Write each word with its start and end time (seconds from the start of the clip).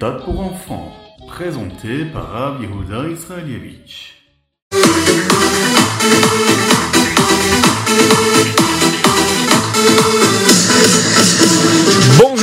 méthode 0.00 0.24
pour 0.24 0.40
enfants, 0.40 0.92
présenté 1.28 2.06
par 2.06 2.30
Rav 2.30 2.62
Yehuda 2.62 3.06
Israelievich. 3.10 4.14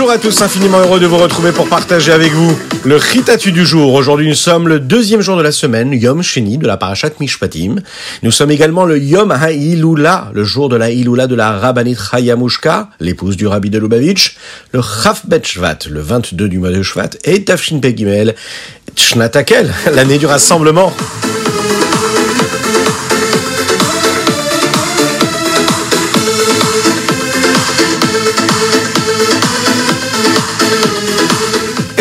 Bonjour 0.08 0.20
à 0.22 0.24
tous, 0.24 0.42
infiniment 0.42 0.80
heureux 0.80 1.02
de 1.02 1.06
vous 1.06 1.18
retrouver 1.18 1.52
pour 1.52 1.68
partager 1.68 2.14
avec 2.14 2.32
vous 2.32 2.58
le 2.86 2.96
Ritatu 2.96 3.52
du 3.52 3.66
jour. 3.66 3.94
Aujourd'hui, 3.94 4.30
nous 4.30 4.36
sommes 4.36 4.70
le 4.70 4.80
deuxième 4.80 5.20
jour 5.20 5.36
de 5.36 5.42
la 5.42 5.52
semaine, 5.52 5.92
Yom 5.92 6.24
Sheni 6.24 6.58
de 6.58 6.66
la 6.66 6.78
Parashat 6.78 7.10
Mishpatim. 7.20 7.82
Nous 8.24 8.32
sommes 8.32 8.52
également 8.52 8.86
le 8.86 9.00
Yom 9.00 9.34
HaIlula, 9.34 10.32
le 10.34 10.46
jour 10.46 10.70
de 10.70 10.78
la 10.78 10.92
Ilula 10.92 11.28
de 11.28 11.36
la 11.36 11.60
Rabbanit 11.60 11.98
Chayamushka, 11.98 12.88
l'épouse 13.02 13.36
du 13.36 13.48
Rabbi 13.48 13.70
de 13.70 13.80
Lubavitch, 13.80 14.38
le 14.72 14.82
Chaf 14.82 15.26
Bet 15.26 15.42
Shvat, 15.44 15.80
le 15.90 16.00
22 16.00 16.48
du 16.48 16.60
mois 16.60 16.72
de 16.72 16.82
Shvat, 16.82 17.10
et 17.26 17.44
Tafshin 17.44 17.80
Pegimel, 17.80 18.36
Tchnatakel, 18.96 19.74
l'année 19.94 20.20
du 20.20 20.26
rassemblement. 20.26 20.94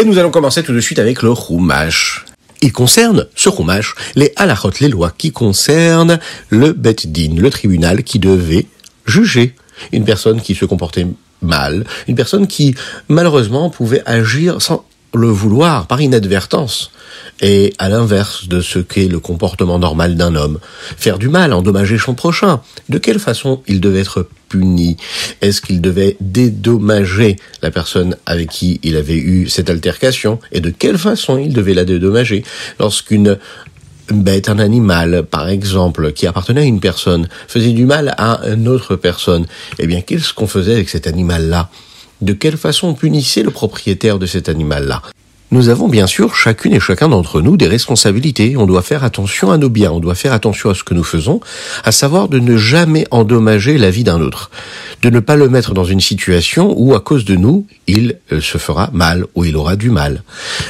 Nous 0.07 0.19
allons 0.19 0.31
commencer 0.31 0.63
tout 0.63 0.73
de 0.73 0.81
suite 0.81 1.01
avec 1.01 1.23
le 1.23 1.35
Chumash. 1.35 2.25
Il 2.63 2.73
concerne, 2.73 3.27
ce 3.35 3.51
Chumash, 3.51 3.95
les 4.15 4.33
halachot, 4.37 4.71
les 4.81 4.89
lois 4.89 5.13
qui 5.17 5.33
concernent 5.33 6.21
le 6.49 6.73
Bet 6.73 6.97
Din, 7.07 7.35
le 7.37 7.51
tribunal 7.51 8.05
qui 8.05 8.21
devait 8.21 8.67
juger 9.05 9.55
une 9.93 10.05
personne 10.05 10.41
qui 10.41 10.55
se 10.55 10.65
comportait 10.65 11.07
mal, 11.43 11.85
une 12.07 12.15
personne 12.15 12.47
qui, 12.47 12.75
malheureusement, 13.09 13.69
pouvait 13.69 14.03
agir 14.07 14.63
sans 14.63 14.85
le 15.17 15.29
vouloir, 15.29 15.87
par 15.87 16.01
inadvertance, 16.01 16.91
et 17.41 17.75
à 17.79 17.89
l'inverse 17.89 18.49
de 18.49 18.61
ce 18.61 18.79
qu'est 18.79 19.09
le 19.09 19.21
comportement 19.21 19.79
normal 19.79 20.17
d'un 20.17 20.35
homme, 20.35 20.59
faire 20.97 21.19
du 21.19 21.29
mal, 21.29 21.53
endommager 21.53 21.99
son 21.99 22.15
prochain. 22.15 22.61
De 22.89 22.99
quelle 22.99 23.19
façon 23.19 23.63
il 23.67 23.81
devait 23.81 24.01
être 24.01 24.29
puni? 24.49 24.97
Est-ce 25.41 25.61
qu'il 25.61 25.81
devait 25.81 26.17
dédommager 26.21 27.37
la 27.63 27.71
personne 27.71 28.17
avec 28.27 28.51
qui 28.51 28.81
il 28.83 28.97
avait 28.97 29.19
eu 29.19 29.49
cette 29.49 29.71
altercation? 29.71 30.39
Et 30.53 30.61
de 30.61 30.71
quelle 30.71 30.99
façon 30.99 31.39
il 31.39 31.53
devait 31.53 31.75
la 31.75 31.85
dédommager? 31.85 32.45
Lorsqu'une 32.79 33.39
bête, 34.11 34.49
un 34.49 34.59
animal, 34.59 35.25
par 35.25 35.49
exemple, 35.49 36.13
qui 36.13 36.27
appartenait 36.27 36.61
à 36.61 36.65
une 36.65 36.81
personne, 36.81 37.29
faisait 37.49 37.73
du 37.73 37.87
mal 37.87 38.15
à 38.19 38.41
une 38.47 38.69
autre 38.69 38.97
personne, 38.97 39.47
eh 39.79 39.87
bien, 39.87 40.01
qu'est-ce 40.01 40.33
qu'on 40.33 40.47
faisait 40.47 40.75
avec 40.75 40.89
cet 40.89 41.07
animal-là? 41.07 41.71
De 42.23 42.33
quelle 42.33 42.57
façon 42.57 42.89
on 42.89 42.95
punissait 42.95 43.43
le 43.43 43.51
propriétaire 43.51 44.19
de 44.19 44.27
cet 44.27 44.49
animal-là? 44.49 45.03
Nous 45.53 45.69
avons 45.69 45.87
bien 45.87 46.09
sûr, 46.09 46.35
chacune 46.35 46.73
et 46.73 46.81
chacun 46.81 47.09
d'entre 47.09 47.41
nous, 47.41 47.57
des 47.57 47.69
responsabilités. 47.69 48.57
On 48.57 48.67
doit 48.67 48.83
faire 48.83 49.05
attention 49.05 49.53
à 49.53 49.59
nos 49.59 49.69
biens, 49.69 49.93
on 49.93 50.01
doit 50.01 50.17
faire 50.17 50.33
attention 50.33 50.71
à 50.71 50.75
ce 50.75 50.83
que 50.83 50.93
nous 50.93 51.05
faisons, 51.05 51.41
à 51.85 51.93
savoir 51.93 52.29
de 52.29 52.41
ne 52.41 52.57
jamais 52.57 53.07
endommager 53.13 53.79
la 53.79 53.91
vie 53.91 54.03
d'un 54.03 54.21
autre, 54.21 54.51
de 55.03 55.11
ne 55.11 55.21
pas 55.21 55.37
le 55.37 55.49
mettre 55.49 55.75
dans 55.75 55.85
une 55.85 56.01
situation 56.01 56.75
où, 56.77 56.95
à 56.95 57.01
cause 57.01 57.25
de 57.25 57.37
nous, 57.37 57.67
il 57.87 58.17
euh, 58.33 58.41
se 58.41 58.59
fera 58.59 58.91
mal 58.93 59.25
ou 59.35 59.45
il 59.45 59.57
aura 59.57 59.77
du 59.77 59.91
mal. 59.91 60.23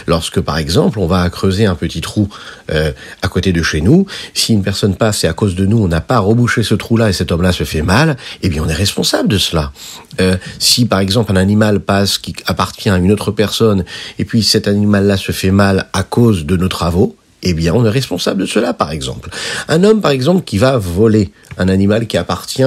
Lorsque, 0.06 0.40
par 0.40 0.58
exemple, 0.58 0.98
on 0.98 1.06
va 1.06 1.28
creuser 1.30 1.66
un 1.66 1.74
petit 1.74 2.00
trou 2.00 2.28
euh, 2.70 2.92
à 3.22 3.28
côté 3.28 3.52
de 3.52 3.62
chez 3.62 3.80
nous, 3.80 4.06
si 4.34 4.52
une 4.52 4.62
personne 4.62 4.96
passe 4.96 5.24
et 5.24 5.28
à 5.28 5.32
cause 5.32 5.54
de 5.54 5.64
nous, 5.66 5.78
on 5.78 5.88
n'a 5.88 6.00
pas 6.00 6.18
rebouché 6.18 6.62
ce 6.62 6.74
trou-là 6.74 7.10
et 7.10 7.12
cet 7.12 7.32
homme-là 7.32 7.52
se 7.52 7.64
fait 7.64 7.82
mal, 7.82 8.16
eh 8.42 8.48
bien, 8.48 8.62
on 8.64 8.68
est 8.68 8.74
responsable 8.74 9.28
de 9.28 9.38
cela. 9.38 9.72
Euh, 10.20 10.36
si, 10.58 10.86
par 10.86 11.00
exemple, 11.00 11.32
un 11.32 11.36
animal 11.36 11.80
passe 11.80 12.18
qui 12.18 12.34
appartient 12.46 12.90
à 12.90 12.96
une 12.96 13.12
autre 13.12 13.30
personne 13.30 13.84
et 14.18 14.24
puis 14.24 14.42
cet 14.42 14.68
animal-là 14.68 15.16
se 15.16 15.32
fait 15.32 15.50
mal 15.50 15.88
à 15.92 16.02
cause 16.02 16.46
de 16.46 16.56
nos 16.56 16.68
travaux, 16.68 17.16
eh 17.42 17.54
bien, 17.54 17.74
on 17.74 17.84
est 17.84 17.90
responsable 17.90 18.40
de 18.40 18.46
cela, 18.46 18.72
par 18.72 18.90
exemple. 18.90 19.30
Un 19.68 19.84
homme, 19.84 20.00
par 20.00 20.10
exemple, 20.10 20.44
qui 20.44 20.58
va 20.58 20.78
voler 20.78 21.30
un 21.58 21.68
animal 21.68 22.06
qui 22.06 22.16
appartient 22.16 22.64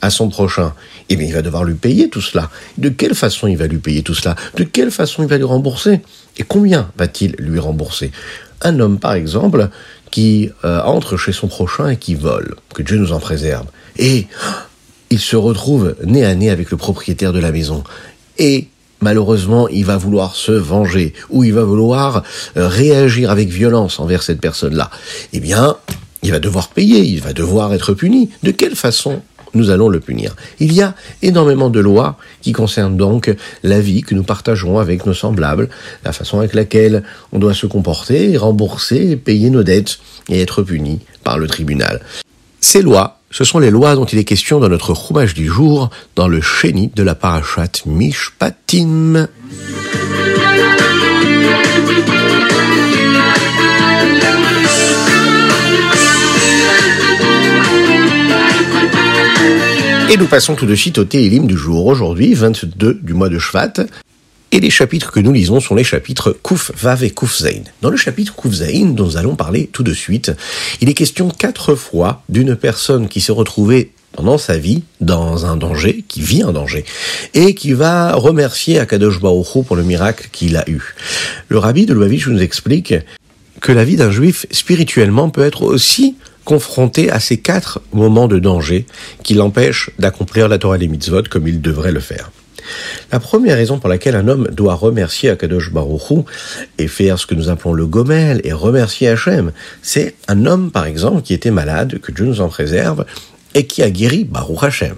à 0.00 0.10
son 0.10 0.28
prochain, 0.28 0.74
eh 1.08 1.16
bien, 1.16 1.26
il 1.26 1.32
va 1.34 1.42
devoir 1.42 1.64
lui 1.64 1.74
payer 1.74 2.08
tout 2.08 2.20
cela. 2.20 2.50
De 2.76 2.88
quelle 2.88 3.14
façon 3.14 3.46
il 3.46 3.56
va 3.56 3.66
lui 3.66 3.78
payer 3.78 4.02
tout 4.02 4.14
cela? 4.14 4.36
De 4.56 4.64
quelle 4.64 4.90
façon 4.90 5.22
il 5.22 5.28
va 5.28 5.38
lui 5.38 5.44
rembourser? 5.44 6.00
Et 6.36 6.44
combien 6.44 6.90
va-t-il 6.96 7.34
lui 7.38 7.58
rembourser? 7.58 8.12
Un 8.62 8.78
homme, 8.80 8.98
par 8.98 9.14
exemple, 9.14 9.70
qui 10.10 10.50
euh, 10.64 10.80
entre 10.82 11.16
chez 11.16 11.32
son 11.32 11.48
prochain 11.48 11.88
et 11.88 11.96
qui 11.96 12.14
vole, 12.14 12.56
que 12.74 12.82
Dieu 12.82 12.96
nous 12.96 13.12
en 13.12 13.20
préserve, 13.20 13.66
et 13.98 14.26
il 15.10 15.20
se 15.20 15.36
retrouve 15.36 15.96
nez 16.04 16.24
à 16.24 16.34
nez 16.34 16.50
avec 16.50 16.70
le 16.70 16.76
propriétaire 16.76 17.32
de 17.32 17.38
la 17.38 17.52
maison, 17.52 17.84
et 18.38 18.68
malheureusement, 19.00 19.68
il 19.68 19.84
va 19.84 19.96
vouloir 19.96 20.34
se 20.34 20.52
venger 20.52 21.12
ou 21.30 21.44
il 21.44 21.52
va 21.52 21.62
vouloir 21.62 22.22
euh, 22.56 22.68
réagir 22.68 23.30
avec 23.30 23.48
violence 23.48 24.00
envers 24.00 24.22
cette 24.22 24.40
personne-là, 24.40 24.90
eh 25.32 25.40
bien, 25.40 25.76
il 26.22 26.32
va 26.32 26.40
devoir 26.40 26.68
payer, 26.68 27.00
il 27.00 27.20
va 27.20 27.32
devoir 27.32 27.72
être 27.74 27.94
puni. 27.94 28.30
De 28.42 28.50
quelle 28.50 28.74
façon 28.74 29.22
nous 29.54 29.70
allons 29.70 29.88
le 29.88 30.00
punir 30.00 30.34
Il 30.60 30.72
y 30.72 30.82
a 30.82 30.94
énormément 31.22 31.70
de 31.70 31.80
lois 31.80 32.16
qui 32.42 32.52
concernent 32.52 32.96
donc 32.96 33.34
la 33.62 33.80
vie 33.80 34.02
que 34.02 34.14
nous 34.14 34.22
partageons 34.22 34.78
avec 34.78 35.06
nos 35.06 35.14
semblables, 35.14 35.68
la 36.04 36.12
façon 36.12 36.38
avec 36.38 36.54
laquelle 36.54 37.02
on 37.32 37.38
doit 37.38 37.54
se 37.54 37.66
comporter, 37.66 38.36
rembourser, 38.36 39.16
payer 39.16 39.50
nos 39.50 39.62
dettes 39.62 39.98
et 40.28 40.40
être 40.40 40.62
puni 40.62 41.00
par 41.24 41.38
le 41.38 41.46
tribunal. 41.46 42.00
Ces 42.60 42.82
lois, 42.82 43.18
ce 43.30 43.44
sont 43.44 43.58
les 43.58 43.70
lois 43.70 43.94
dont 43.94 44.04
il 44.04 44.18
est 44.18 44.24
question 44.24 44.58
dans 44.60 44.68
notre 44.68 44.92
roumage 44.92 45.34
du 45.34 45.46
jour, 45.46 45.90
dans 46.16 46.28
le 46.28 46.40
chéni 46.40 46.90
de 46.94 47.02
la 47.02 47.14
parashat 47.14 47.84
Mishpatim. 47.86 49.28
Et 60.10 60.16
nous 60.16 60.26
passons 60.26 60.54
tout 60.54 60.64
de 60.64 60.74
suite 60.74 60.96
au 60.96 61.04
Télim 61.04 61.46
du 61.46 61.56
jour, 61.58 61.84
aujourd'hui 61.84 62.32
22 62.32 63.00
du 63.02 63.12
mois 63.12 63.28
de 63.28 63.38
Shvat. 63.38 63.74
Et 64.52 64.60
les 64.60 64.70
chapitres 64.70 65.12
que 65.12 65.20
nous 65.20 65.34
lisons 65.34 65.60
sont 65.60 65.74
les 65.74 65.84
chapitres 65.84 66.34
Kouf 66.42 66.72
Vav 66.74 67.04
et 67.04 67.10
Kouf 67.10 67.36
Zain. 67.36 67.64
Dans 67.82 67.90
le 67.90 67.98
chapitre 67.98 68.34
Kouf 68.34 68.54
Zain, 68.54 68.94
dont 68.94 69.04
nous 69.04 69.16
allons 69.18 69.36
parler 69.36 69.68
tout 69.70 69.82
de 69.82 69.92
suite, 69.92 70.32
il 70.80 70.88
est 70.88 70.94
question 70.94 71.28
quatre 71.28 71.74
fois 71.74 72.22
d'une 72.30 72.56
personne 72.56 73.08
qui 73.08 73.20
s'est 73.20 73.32
retrouvée 73.32 73.92
pendant 74.12 74.38
sa 74.38 74.56
vie 74.56 74.82
dans 75.02 75.44
un 75.44 75.56
danger, 75.56 76.02
qui 76.08 76.22
vit 76.22 76.42
un 76.42 76.52
danger, 76.52 76.86
et 77.34 77.54
qui 77.54 77.74
va 77.74 78.14
remercier 78.14 78.78
Akadosh 78.78 79.20
Baruch 79.20 79.62
pour 79.66 79.76
le 79.76 79.82
miracle 79.82 80.30
qu'il 80.32 80.56
a 80.56 80.66
eu. 80.70 80.94
Le 81.50 81.58
rabbi 81.58 81.84
de 81.84 81.92
Lubavitch 81.92 82.28
nous 82.28 82.40
explique 82.40 82.94
que 83.60 83.72
la 83.72 83.84
vie 83.84 83.96
d'un 83.96 84.10
juif 84.10 84.46
spirituellement 84.50 85.28
peut 85.28 85.44
être 85.44 85.64
aussi 85.64 86.16
confronté 86.48 87.10
à 87.10 87.20
ces 87.20 87.36
quatre 87.36 87.82
moments 87.92 88.26
de 88.26 88.38
danger 88.38 88.86
qui 89.22 89.34
l'empêchent 89.34 89.90
d'accomplir 89.98 90.48
la 90.48 90.56
Torah 90.56 90.78
des 90.78 90.88
mitzvot 90.88 91.24
comme 91.28 91.46
il 91.46 91.60
devrait 91.60 91.92
le 91.92 92.00
faire. 92.00 92.30
La 93.12 93.20
première 93.20 93.58
raison 93.58 93.78
pour 93.78 93.90
laquelle 93.90 94.16
un 94.16 94.28
homme 94.28 94.48
doit 94.50 94.74
remercier 94.74 95.28
Akadosh 95.28 95.70
Baruch 95.70 96.10
Hu 96.10 96.22
et 96.78 96.88
faire 96.88 97.18
ce 97.18 97.26
que 97.26 97.34
nous 97.34 97.50
appelons 97.50 97.74
le 97.74 97.84
gomel 97.84 98.40
et 98.44 98.54
remercier 98.54 99.08
Hachem, 99.08 99.52
c'est 99.82 100.14
un 100.26 100.46
homme 100.46 100.70
par 100.70 100.86
exemple 100.86 101.20
qui 101.20 101.34
était 101.34 101.50
malade, 101.50 101.98
que 102.00 102.12
Dieu 102.12 102.24
nous 102.24 102.40
en 102.40 102.48
préserve, 102.48 103.04
et 103.52 103.66
qui 103.66 103.82
a 103.82 103.90
guéri 103.90 104.24
Baruch 104.24 104.62
Hashem. 104.62 104.94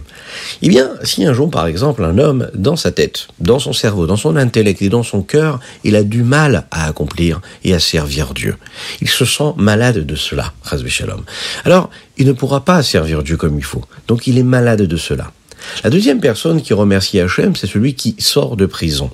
Eh 0.63 0.69
bien, 0.69 0.91
si 1.03 1.25
un 1.25 1.33
jour, 1.33 1.51
par 1.51 1.67
exemple, 1.67 2.05
un 2.05 2.19
homme, 2.19 2.51
dans 2.55 2.77
sa 2.77 2.93
tête, 2.93 3.29
dans 3.39 3.59
son 3.59 3.73
cerveau, 3.73 4.07
dans 4.07 4.17
son 4.17 4.37
intellect 4.37 4.83
et 4.83 4.89
dans 4.89 5.03
son 5.03 5.23
cœur, 5.23 5.61
il 5.85 5.97
a 5.97 6.03
du 6.03 6.23
mal 6.23 6.67
à 6.71 6.87
accomplir 6.87 7.41
et 7.65 7.75
à 7.75 7.81
servir 7.81 8.35
Dieu, 8.35 8.57
il 9.01 9.09
se 9.09 9.25
sent 9.25 9.53
malade 9.57 10.07
de 10.07 10.15
cela, 10.15 10.53
Shalom. 10.87 11.23
Alors, 11.65 11.91
il 12.17 12.27
ne 12.27 12.33
pourra 12.33 12.65
pas 12.65 12.83
servir 12.83 13.23
Dieu 13.23 13.37
comme 13.37 13.57
il 13.57 13.65
faut. 13.65 13.85
Donc, 14.09 14.27
il 14.27 14.39
est 14.39 14.43
malade 14.43 14.83
de 14.83 14.97
cela. 14.97 15.33
La 15.85 15.91
deuxième 15.91 16.21
personne 16.21 16.63
qui 16.63 16.73
remercie 16.73 17.21
Hachem, 17.21 17.55
c'est 17.57 17.67
celui 17.67 17.95
qui 17.95 18.17
sort 18.19 18.57
de 18.57 18.67
prison. 18.67 19.11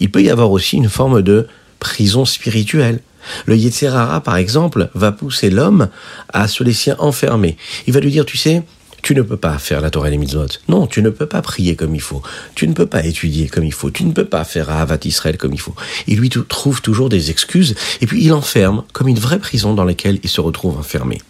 Il 0.00 0.10
peut 0.10 0.22
y 0.22 0.30
avoir 0.30 0.50
aussi 0.50 0.76
une 0.76 0.88
forme 0.88 1.22
de 1.22 1.46
prison 1.80 2.24
spirituelle. 2.24 3.00
Le 3.46 3.56
Yetzerara, 3.56 4.20
par 4.22 4.36
exemple, 4.36 4.90
va 4.94 5.12
pousser 5.12 5.50
l'homme 5.50 5.88
à 6.32 6.48
se 6.48 6.62
laisser 6.64 6.92
enfermer. 6.98 7.56
Il 7.86 7.92
va 7.92 8.00
lui 8.00 8.10
dire, 8.10 8.24
tu 8.24 8.36
sais, 8.36 8.62
tu 9.02 9.14
ne 9.14 9.22
peux 9.22 9.36
pas 9.36 9.58
faire 9.58 9.80
la 9.80 9.90
Torah 9.90 10.08
et 10.08 10.10
les 10.10 10.18
mitzvot. 10.18 10.46
Non, 10.68 10.86
tu 10.86 11.02
ne 11.02 11.10
peux 11.10 11.26
pas 11.26 11.42
prier 11.42 11.76
comme 11.76 11.94
il 11.94 12.00
faut. 12.00 12.22
Tu 12.54 12.66
ne 12.66 12.74
peux 12.74 12.86
pas 12.86 13.04
étudier 13.04 13.48
comme 13.48 13.64
il 13.64 13.72
faut. 13.72 13.90
Tu 13.90 14.04
ne 14.04 14.12
peux 14.12 14.24
pas 14.24 14.44
faire 14.44 14.70
Ahavat 14.70 14.98
Israël 15.04 15.36
comme 15.36 15.52
il 15.52 15.60
faut. 15.60 15.74
Il 16.06 16.18
lui 16.18 16.28
trouve 16.30 16.82
toujours 16.82 17.08
des 17.08 17.30
excuses 17.30 17.74
et 18.00 18.06
puis 18.06 18.24
il 18.24 18.32
enferme 18.32 18.84
comme 18.92 19.08
une 19.08 19.18
vraie 19.18 19.38
prison 19.38 19.74
dans 19.74 19.84
laquelle 19.84 20.18
il 20.22 20.28
se 20.28 20.40
retrouve 20.40 20.78
enfermé. 20.78 21.20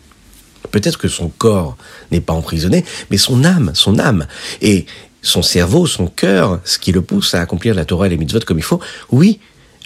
Peut-être 0.70 0.98
que 0.98 1.08
son 1.08 1.28
corps 1.28 1.76
n'est 2.10 2.20
pas 2.20 2.32
emprisonné, 2.32 2.84
mais 3.10 3.16
son 3.16 3.44
âme, 3.44 3.72
son 3.74 3.98
âme. 3.98 4.26
Et 4.60 4.86
son 5.22 5.42
cerveau, 5.42 5.86
son 5.86 6.06
cœur, 6.06 6.60
ce 6.64 6.78
qui 6.78 6.92
le 6.92 7.02
pousse 7.02 7.34
à 7.34 7.40
accomplir 7.40 7.74
la 7.74 7.84
Torah 7.84 8.06
et 8.06 8.10
les 8.10 8.16
mitzvot 8.16 8.40
comme 8.40 8.58
il 8.58 8.64
faut, 8.64 8.80
oui, 9.10 9.40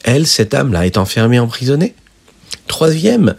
elle, 0.04 0.26
cette 0.26 0.54
âme-là, 0.54 0.86
est 0.86 0.96
enfermée, 0.96 1.38
emprisonnée. 1.38 1.94
Troisième 2.66 3.34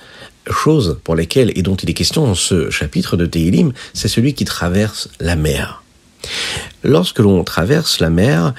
chose 0.49 0.99
pour 1.03 1.15
laquelle 1.15 1.51
et 1.55 1.61
dont 1.61 1.75
il 1.75 1.89
est 1.89 1.93
question 1.93 2.25
dans 2.25 2.35
ce 2.35 2.69
chapitre 2.69 3.17
de 3.17 3.25
Tehilim, 3.25 3.73
c'est 3.93 4.07
celui 4.07 4.33
qui 4.33 4.45
traverse 4.45 5.09
la 5.19 5.35
mer. 5.35 5.83
Lorsque 6.83 7.19
l'on 7.19 7.43
traverse 7.43 7.99
la 7.99 8.09
mer, 8.09 8.53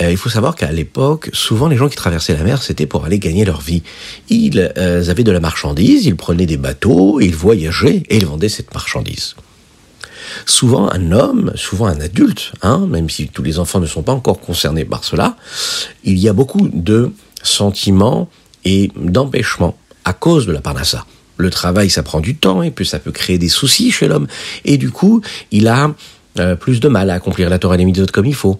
Euh, 0.00 0.10
il 0.10 0.16
faut 0.16 0.28
savoir 0.28 0.56
qu'à 0.56 0.72
l'époque, 0.72 1.30
souvent 1.32 1.68
les 1.68 1.76
gens 1.76 1.88
qui 1.88 1.94
traversaient 1.94 2.36
la 2.36 2.42
mer, 2.42 2.62
c'était 2.62 2.86
pour 2.86 3.04
aller 3.04 3.20
gagner 3.20 3.44
leur 3.44 3.60
vie. 3.60 3.82
Ils 4.28 4.72
euh, 4.76 5.08
avaient 5.08 5.22
de 5.22 5.30
la 5.30 5.38
marchandise, 5.38 6.06
ils 6.06 6.16
prenaient 6.16 6.46
des 6.46 6.56
bateaux, 6.56 7.20
ils 7.20 7.34
voyageaient 7.34 8.02
et 8.08 8.16
ils 8.16 8.26
vendaient 8.26 8.48
cette 8.48 8.74
marchandise. 8.74 9.36
Souvent 10.46 10.90
un 10.90 11.12
homme, 11.12 11.52
souvent 11.54 11.86
un 11.86 12.00
adulte, 12.00 12.54
hein, 12.62 12.86
même 12.88 13.08
si 13.08 13.28
tous 13.28 13.44
les 13.44 13.60
enfants 13.60 13.78
ne 13.78 13.86
sont 13.86 14.02
pas 14.02 14.12
encore 14.12 14.40
concernés 14.40 14.84
par 14.84 15.04
cela, 15.04 15.36
il 16.02 16.18
y 16.18 16.28
a 16.28 16.32
beaucoup 16.32 16.68
de 16.72 17.12
sentiments 17.42 18.28
et 18.64 18.90
d'empêchements 18.96 19.76
à 20.04 20.12
cause 20.12 20.44
de 20.46 20.52
la 20.52 20.60
parnassa. 20.60 21.06
Le 21.36 21.50
travail, 21.50 21.90
ça 21.90 22.02
prend 22.02 22.20
du 22.20 22.36
temps 22.36 22.62
et 22.62 22.70
puis 22.70 22.86
ça 22.86 22.98
peut 22.98 23.12
créer 23.12 23.38
des 23.38 23.48
soucis 23.48 23.90
chez 23.90 24.08
l'homme. 24.08 24.26
Et 24.64 24.76
du 24.76 24.90
coup, 24.90 25.20
il 25.50 25.68
a 25.68 25.94
euh, 26.38 26.56
plus 26.56 26.80
de 26.80 26.88
mal 26.88 27.10
à 27.10 27.14
accomplir 27.14 27.50
la 27.50 27.58
Torah 27.58 27.74
et 27.74 27.78
les 27.78 27.84
mitzvot 27.84 28.06
comme 28.12 28.26
il 28.26 28.34
faut 28.34 28.58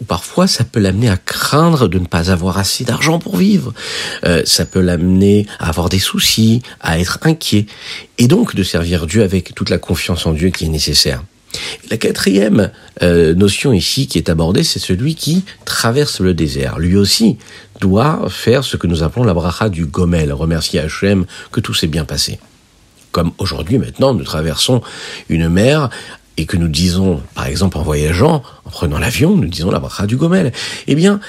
ou 0.00 0.04
parfois 0.04 0.46
ça 0.46 0.64
peut 0.64 0.80
l'amener 0.80 1.08
à 1.08 1.16
craindre 1.16 1.88
de 1.88 1.98
ne 1.98 2.06
pas 2.06 2.30
avoir 2.30 2.58
assez 2.58 2.84
d'argent 2.84 3.18
pour 3.18 3.36
vivre. 3.36 3.72
Euh, 4.24 4.42
ça 4.44 4.64
peut 4.64 4.80
l'amener 4.80 5.46
à 5.58 5.68
avoir 5.68 5.88
des 5.88 5.98
soucis, 5.98 6.62
à 6.80 6.98
être 6.98 7.18
inquiet, 7.22 7.66
et 8.18 8.26
donc 8.26 8.54
de 8.54 8.62
servir 8.62 9.06
Dieu 9.06 9.22
avec 9.22 9.54
toute 9.54 9.70
la 9.70 9.78
confiance 9.78 10.26
en 10.26 10.32
Dieu 10.32 10.50
qui 10.50 10.64
est 10.64 10.68
nécessaire. 10.68 11.22
La 11.90 11.96
quatrième 11.96 12.70
euh, 13.02 13.34
notion 13.34 13.72
ici 13.72 14.06
qui 14.06 14.18
est 14.18 14.28
abordée, 14.28 14.64
c'est 14.64 14.78
celui 14.78 15.14
qui 15.14 15.44
traverse 15.64 16.20
le 16.20 16.34
désert. 16.34 16.78
Lui 16.78 16.96
aussi 16.96 17.38
doit 17.80 18.26
faire 18.28 18.64
ce 18.64 18.76
que 18.76 18.86
nous 18.86 19.02
appelons 19.02 19.24
la 19.24 19.34
bracha 19.34 19.68
du 19.68 19.86
Gomel, 19.86 20.32
remercier 20.32 20.80
Hachem 20.80 21.26
que 21.52 21.60
tout 21.60 21.74
s'est 21.74 21.86
bien 21.86 22.04
passé. 22.04 22.38
Comme 23.12 23.32
aujourd'hui 23.38 23.78
maintenant, 23.78 24.14
nous 24.14 24.24
traversons 24.24 24.82
une 25.28 25.48
mer 25.48 25.90
et 26.36 26.46
que 26.46 26.56
nous 26.56 26.68
disons, 26.68 27.22
par 27.34 27.46
exemple 27.46 27.78
en 27.78 27.82
voyageant, 27.82 28.42
en 28.64 28.70
prenant 28.70 28.98
l'avion, 28.98 29.36
nous 29.36 29.48
disons 29.48 29.70
la 29.70 29.78
bracha 29.78 30.06
du 30.06 30.16
Gomel. 30.16 30.52
Eh 30.88 30.94
bien, 30.94 31.20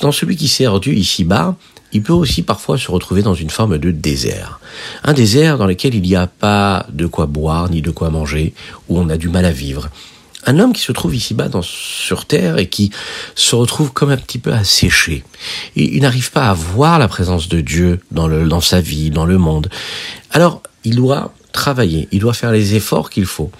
dans 0.00 0.12
celui 0.12 0.36
qui 0.36 0.46
s'est 0.46 0.68
rendu 0.68 0.94
ici-bas, 0.94 1.56
il 1.92 2.02
peut 2.02 2.12
aussi 2.12 2.42
parfois 2.42 2.78
se 2.78 2.90
retrouver 2.90 3.22
dans 3.22 3.34
une 3.34 3.50
forme 3.50 3.78
de 3.78 3.90
désert. 3.90 4.60
Un 5.04 5.12
désert 5.12 5.58
dans 5.58 5.66
lequel 5.66 5.94
il 5.94 6.02
n'y 6.02 6.16
a 6.16 6.26
pas 6.26 6.86
de 6.90 7.06
quoi 7.06 7.26
boire 7.26 7.70
ni 7.70 7.82
de 7.82 7.90
quoi 7.90 8.10
manger, 8.10 8.54
où 8.88 8.98
on 8.98 9.08
a 9.08 9.16
du 9.16 9.28
mal 9.28 9.44
à 9.44 9.52
vivre. 9.52 9.88
Un 10.44 10.58
homme 10.58 10.72
qui 10.72 10.82
se 10.82 10.90
trouve 10.90 11.14
ici-bas 11.14 11.48
sur 11.62 12.24
terre 12.24 12.58
et 12.58 12.66
qui 12.66 12.90
se 13.36 13.54
retrouve 13.54 13.92
comme 13.92 14.10
un 14.10 14.16
petit 14.16 14.38
peu 14.38 14.52
asséché. 14.52 15.22
Il 15.76 16.00
n'arrive 16.02 16.32
pas 16.32 16.50
à 16.50 16.54
voir 16.54 16.98
la 16.98 17.06
présence 17.06 17.48
de 17.48 17.60
Dieu 17.60 18.00
dans, 18.10 18.28
dans 18.28 18.60
sa 18.60 18.80
vie, 18.80 19.10
dans 19.10 19.26
le 19.26 19.38
monde. 19.38 19.68
Alors, 20.32 20.62
il 20.84 20.96
doit 20.96 21.32
travailler, 21.52 22.08
il 22.10 22.20
doit 22.20 22.32
faire 22.32 22.50
les 22.50 22.74
efforts 22.74 23.10
qu'il 23.10 23.26
faut 23.26 23.52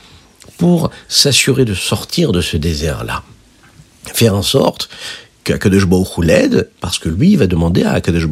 pour 0.58 0.90
s'assurer 1.08 1.64
de 1.64 1.75
sortir 1.75 2.32
de 2.32 2.40
ce 2.40 2.56
désert-là. 2.56 3.23
Faire 4.12 4.35
en 4.35 4.43
sorte 4.43 4.88
qu'Akadosh 5.44 5.86
l'aide, 6.22 6.68
parce 6.80 6.98
que 6.98 7.08
lui, 7.08 7.32
il 7.32 7.38
va 7.38 7.46
demander 7.46 7.82
à 7.82 7.92
Akadosh 7.92 8.26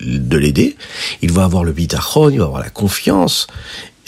de 0.00 0.36
l'aider. 0.36 0.76
Il 1.22 1.32
va 1.32 1.44
avoir 1.44 1.64
le 1.64 1.72
bitachon, 1.72 2.30
il 2.30 2.38
va 2.38 2.44
avoir 2.44 2.60
la 2.60 2.70
confiance, 2.70 3.46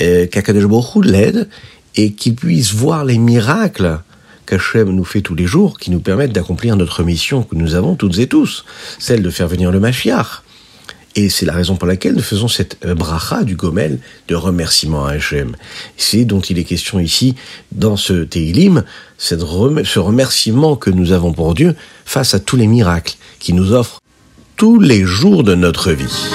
euh, 0.01 0.27
qu'Akadosh 0.27 0.67
l'aide 1.03 1.49
et 1.97 2.13
qu'il 2.13 2.35
puisse 2.35 2.73
voir 2.73 3.05
les 3.05 3.19
miracles 3.19 4.01
qu'Hachem 4.47 4.91
nous 4.91 5.05
fait 5.05 5.21
tous 5.21 5.35
les 5.35 5.47
jours, 5.47 5.79
qui 5.79 5.91
nous 5.91 6.01
permettent 6.01 6.33
d'accomplir 6.33 6.77
notre 6.77 7.03
mission 7.03 7.43
que 7.43 7.55
nous 7.55 7.75
avons 7.75 7.97
toutes 7.97 8.19
et 8.19 8.27
tous, 8.27 8.65
celle 8.99 9.23
de 9.23 9.31
faire 9.31 9.49
venir 9.49 9.71
le 9.71 9.81
Mashiach. 9.81 10.43
Et 11.17 11.29
c'est 11.29 11.47
la 11.47 11.53
raison 11.53 11.77
pour 11.77 11.89
laquelle 11.89 12.15
nous 12.15 12.23
faisons 12.23 12.49
cette 12.49 12.79
euh, 12.85 12.95
bracha 12.95 13.43
du 13.43 13.57
Gomel 13.57 13.99
de 14.29 14.35
remerciement 14.35 15.07
à 15.07 15.13
Hachem. 15.13 15.57
C'est 15.97 16.25
dont 16.25 16.41
il 16.41 16.59
est 16.59 16.65
question 16.65 17.01
ici 17.01 17.35
dans 17.73 17.97
ce 17.97 18.25
Teilim, 18.25 18.85
ce 19.17 19.35
remerciement 19.99 20.77
que 20.77 20.91
nous 20.91 21.13
avons 21.13 21.33
pour 21.33 21.55
Dieu 21.55 21.75
face 22.05 22.35
à 22.35 22.41
tous 22.41 22.57
les 22.57 22.67
miracles 22.67 23.17
qu'il 23.39 23.57
nous 23.57 23.73
offre 23.73 24.01
tous 24.57 24.81
les 24.81 25.05
jours 25.05 25.45
de 25.45 25.55
notre 25.55 25.93
vie. 25.93 26.29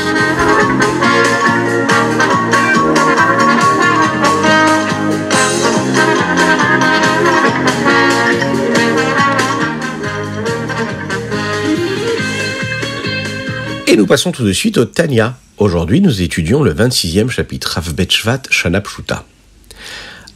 Passons 14.13 14.31
tout 14.31 14.45
de 14.45 14.53
suite 14.53 14.77
au 14.77 14.85
Tanya. 14.85 15.39
Aujourd'hui, 15.57 15.99
nous 15.99 16.21
étudions 16.21 16.61
le 16.61 16.71
26e 16.71 17.29
chapitre, 17.29 17.71
Rav 17.73 17.95
Betshvat 17.95 18.43
Shanapshuta. 18.51 19.25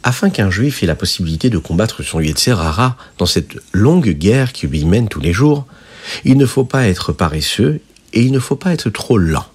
Afin 0.02 0.30
qu'un 0.30 0.50
juif 0.50 0.82
ait 0.82 0.86
la 0.86 0.96
possibilité 0.96 1.48
de 1.48 1.58
combattre 1.58 2.02
son 2.02 2.18
Yetzer 2.18 2.56
Hara 2.58 2.96
dans 3.18 3.26
cette 3.26 3.56
longue 3.72 4.08
guerre 4.08 4.52
qui 4.52 4.66
lui 4.66 4.84
mène 4.84 5.06
tous 5.06 5.20
les 5.20 5.32
jours, 5.32 5.64
il 6.24 6.38
ne 6.38 6.44
faut 6.44 6.64
pas 6.64 6.88
être 6.88 7.12
paresseux 7.12 7.80
et 8.14 8.22
il 8.22 8.32
ne 8.32 8.40
faut 8.40 8.56
pas 8.56 8.72
être 8.72 8.90
trop 8.90 9.16
lent. 9.16 9.46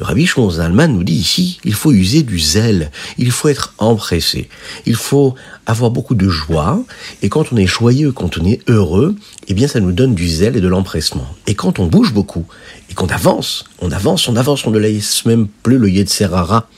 Rabbi 0.00 0.26
Shimon 0.26 0.50
Zalman 0.50 0.88
nous 0.88 1.04
dit 1.04 1.14
ici, 1.14 1.58
il 1.64 1.74
faut 1.74 1.92
user 1.92 2.22
du 2.22 2.38
zèle, 2.38 2.90
il 3.18 3.30
faut 3.30 3.48
être 3.48 3.74
empressé, 3.78 4.48
il 4.86 4.96
faut 4.96 5.34
avoir 5.66 5.90
beaucoup 5.90 6.14
de 6.14 6.28
joie, 6.28 6.82
et 7.22 7.28
quand 7.28 7.52
on 7.52 7.56
est 7.56 7.66
joyeux, 7.66 8.12
quand 8.12 8.38
on 8.38 8.44
est 8.44 8.60
heureux, 8.68 9.14
eh 9.48 9.54
bien 9.54 9.68
ça 9.68 9.80
nous 9.80 9.92
donne 9.92 10.14
du 10.14 10.28
zèle 10.28 10.56
et 10.56 10.60
de 10.60 10.68
l'empressement. 10.68 11.26
Et 11.46 11.54
quand 11.54 11.78
on 11.78 11.86
bouge 11.86 12.12
beaucoup, 12.12 12.46
et 12.90 12.94
qu'on 12.94 13.06
avance, 13.08 13.64
on 13.80 13.90
avance, 13.92 14.28
on 14.28 14.36
avance, 14.36 14.66
on 14.66 14.70
ne 14.70 14.78
laisse 14.78 15.24
même 15.24 15.48
plus 15.62 15.78
le 15.78 15.88
Yetzerara 15.88 16.68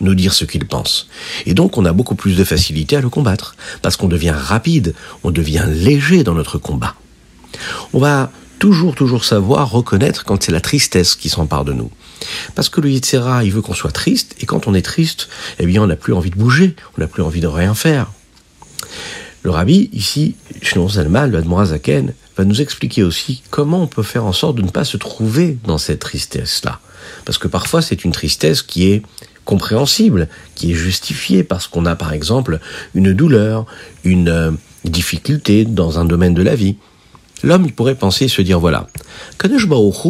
nous 0.00 0.14
dire 0.14 0.34
ce 0.34 0.44
qu'il 0.44 0.66
pense. 0.66 1.08
Et 1.46 1.54
donc 1.54 1.78
on 1.78 1.84
a 1.84 1.92
beaucoup 1.92 2.16
plus 2.16 2.36
de 2.36 2.44
facilité 2.44 2.96
à 2.96 3.00
le 3.00 3.08
combattre, 3.08 3.54
parce 3.82 3.96
qu'on 3.96 4.08
devient 4.08 4.34
rapide, 4.36 4.94
on 5.22 5.30
devient 5.30 5.66
léger 5.68 6.24
dans 6.24 6.34
notre 6.34 6.58
combat. 6.58 6.94
On 7.92 7.98
va 7.98 8.30
toujours, 8.58 8.94
toujours 8.94 9.24
savoir 9.24 9.70
reconnaître 9.70 10.24
quand 10.24 10.42
c'est 10.42 10.52
la 10.52 10.60
tristesse 10.60 11.14
qui 11.14 11.28
s'empare 11.28 11.64
de 11.64 11.72
nous. 11.72 11.90
Parce 12.54 12.68
que 12.68 12.80
le 12.80 12.90
Yitzhara, 12.90 13.44
il 13.44 13.52
veut 13.52 13.62
qu'on 13.62 13.74
soit 13.74 13.92
triste, 13.92 14.34
et 14.40 14.46
quand 14.46 14.66
on 14.66 14.74
est 14.74 14.82
triste, 14.82 15.28
eh 15.58 15.66
bien, 15.66 15.82
on 15.82 15.86
n'a 15.86 15.96
plus 15.96 16.12
envie 16.12 16.30
de 16.30 16.36
bouger, 16.36 16.76
on 16.96 17.00
n'a 17.00 17.06
plus 17.06 17.22
envie 17.22 17.40
de 17.40 17.46
rien 17.46 17.74
faire. 17.74 18.10
Le 19.42 19.50
rabbi, 19.50 19.90
ici, 19.92 20.36
Shnon 20.60 20.88
Zalman, 20.88 21.26
le 21.26 21.38
Admorazaken, 21.38 22.14
va 22.36 22.44
nous 22.44 22.60
expliquer 22.60 23.02
aussi 23.02 23.42
comment 23.50 23.82
on 23.82 23.86
peut 23.86 24.02
faire 24.02 24.24
en 24.24 24.32
sorte 24.32 24.56
de 24.56 24.62
ne 24.62 24.70
pas 24.70 24.84
se 24.84 24.96
trouver 24.96 25.58
dans 25.66 25.78
cette 25.78 25.98
tristesse-là. 25.98 26.80
Parce 27.24 27.38
que 27.38 27.48
parfois, 27.48 27.82
c'est 27.82 28.04
une 28.04 28.12
tristesse 28.12 28.62
qui 28.62 28.90
est 28.90 29.02
compréhensible, 29.44 30.28
qui 30.54 30.72
est 30.72 30.76
justifiée 30.76 31.42
parce 31.42 31.66
qu'on 31.66 31.86
a, 31.86 31.96
par 31.96 32.12
exemple, 32.12 32.60
une 32.94 33.12
douleur, 33.12 33.66
une 34.04 34.28
euh, 34.28 34.50
difficulté 34.84 35.64
dans 35.64 35.98
un 35.98 36.04
domaine 36.04 36.34
de 36.34 36.42
la 36.42 36.54
vie. 36.54 36.76
L'homme, 37.42 37.64
il 37.66 37.72
pourrait 37.72 37.96
penser, 37.96 38.28
se 38.28 38.40
dire, 38.42 38.60
voilà, 38.60 38.86
Kadosh 39.38 39.66
Baruch 39.66 40.06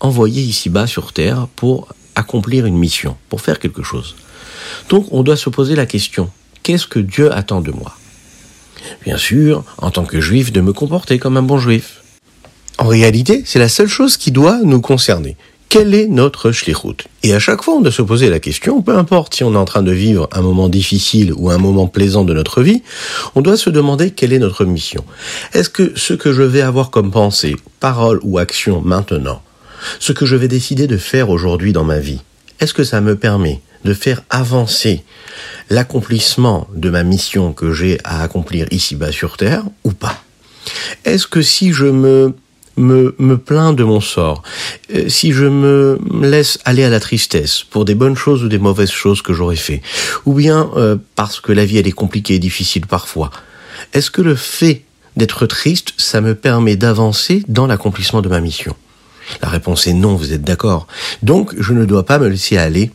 envoyé 0.00 0.42
ici-bas 0.42 0.86
sur 0.86 1.12
Terre 1.12 1.46
pour 1.56 1.88
accomplir 2.14 2.66
une 2.66 2.76
mission, 2.76 3.16
pour 3.28 3.40
faire 3.40 3.58
quelque 3.58 3.82
chose. 3.82 4.16
Donc 4.88 5.06
on 5.10 5.22
doit 5.22 5.36
se 5.36 5.50
poser 5.50 5.76
la 5.76 5.86
question, 5.86 6.30
qu'est-ce 6.62 6.86
que 6.86 6.98
Dieu 6.98 7.32
attend 7.32 7.60
de 7.60 7.70
moi? 7.70 7.96
Bien 9.04 9.18
sûr, 9.18 9.64
en 9.78 9.90
tant 9.90 10.04
que 10.04 10.20
juif, 10.20 10.52
de 10.52 10.60
me 10.60 10.72
comporter 10.72 11.18
comme 11.18 11.36
un 11.36 11.42
bon 11.42 11.58
juif. 11.58 12.02
En 12.78 12.88
réalité, 12.88 13.42
c'est 13.44 13.58
la 13.58 13.68
seule 13.68 13.88
chose 13.88 14.16
qui 14.16 14.30
doit 14.30 14.60
nous 14.64 14.80
concerner. 14.80 15.36
Quel 15.68 15.94
est 15.94 16.08
notre 16.08 16.50
shlichut? 16.50 17.04
Et 17.22 17.32
à 17.32 17.38
chaque 17.38 17.62
fois, 17.62 17.74
on 17.74 17.80
doit 17.80 17.92
se 17.92 18.02
poser 18.02 18.28
la 18.28 18.40
question, 18.40 18.82
peu 18.82 18.96
importe 18.96 19.34
si 19.34 19.44
on 19.44 19.54
est 19.54 19.58
en 19.58 19.64
train 19.64 19.82
de 19.82 19.92
vivre 19.92 20.28
un 20.32 20.40
moment 20.40 20.68
difficile 20.68 21.32
ou 21.36 21.50
un 21.50 21.58
moment 21.58 21.86
plaisant 21.86 22.24
de 22.24 22.34
notre 22.34 22.62
vie, 22.62 22.82
on 23.36 23.40
doit 23.40 23.56
se 23.56 23.70
demander 23.70 24.10
quelle 24.10 24.32
est 24.32 24.40
notre 24.40 24.64
mission. 24.64 25.04
Est-ce 25.52 25.70
que 25.70 25.92
ce 25.96 26.14
que 26.14 26.32
je 26.32 26.42
vais 26.42 26.62
avoir 26.62 26.90
comme 26.90 27.12
pensée, 27.12 27.54
parole 27.78 28.18
ou 28.24 28.38
action 28.38 28.80
maintenant, 28.80 29.42
ce 29.98 30.12
que 30.12 30.26
je 30.26 30.36
vais 30.36 30.48
décider 30.48 30.86
de 30.86 30.96
faire 30.96 31.30
aujourd'hui 31.30 31.72
dans 31.72 31.84
ma 31.84 31.98
vie, 31.98 32.20
est-ce 32.60 32.74
que 32.74 32.84
ça 32.84 33.00
me 33.00 33.16
permet 33.16 33.60
de 33.84 33.94
faire 33.94 34.22
avancer 34.28 35.02
l'accomplissement 35.70 36.68
de 36.74 36.90
ma 36.90 37.02
mission 37.02 37.52
que 37.52 37.72
j'ai 37.72 37.98
à 38.04 38.22
accomplir 38.22 38.66
ici-bas 38.70 39.12
sur 39.12 39.36
Terre 39.36 39.64
ou 39.84 39.92
pas? 39.92 40.22
Est-ce 41.04 41.26
que 41.26 41.40
si 41.40 41.72
je 41.72 41.86
me 41.86 42.34
plains 43.36 43.72
de 43.72 43.84
mon 43.84 44.00
sort, 44.00 44.42
euh, 44.94 45.08
si 45.08 45.32
je 45.32 45.46
me 45.46 45.98
laisse 46.22 46.58
aller 46.64 46.84
à 46.84 46.90
la 46.90 47.00
tristesse 47.00 47.62
pour 47.62 47.84
des 47.84 47.94
bonnes 47.94 48.16
choses 48.16 48.44
ou 48.44 48.48
des 48.48 48.58
mauvaises 48.58 48.90
choses 48.90 49.22
que 49.22 49.32
j'aurais 49.32 49.56
fait, 49.56 49.82
ou 50.26 50.34
bien 50.34 50.70
euh, 50.76 50.96
parce 51.16 51.40
que 51.40 51.52
la 51.52 51.64
vie 51.64 51.78
elle 51.78 51.88
est 51.88 51.92
compliquée 51.92 52.34
et 52.34 52.38
difficile 52.38 52.86
parfois, 52.86 53.30
est-ce 53.92 54.10
que 54.10 54.22
le 54.22 54.34
fait 54.34 54.84
d'être 55.16 55.46
triste, 55.46 55.94
ça 55.96 56.20
me 56.20 56.34
permet 56.34 56.76
d'avancer 56.76 57.42
dans 57.48 57.66
l'accomplissement 57.66 58.22
de 58.22 58.28
ma 58.28 58.40
mission? 58.40 58.76
La 59.42 59.48
réponse 59.48 59.86
est 59.86 59.92
non, 59.92 60.14
vous 60.16 60.32
êtes 60.32 60.42
d'accord. 60.42 60.86
Donc, 61.22 61.54
je 61.58 61.72
ne 61.72 61.84
dois 61.84 62.04
pas 62.04 62.18
me 62.18 62.28
laisser 62.28 62.56
aller 62.56 62.90